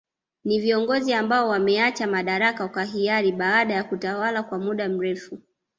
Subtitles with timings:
[0.43, 5.37] Ni viongozi ambao wameacha madaraka kwa hiari baada ya kutawala kwa muda mrefu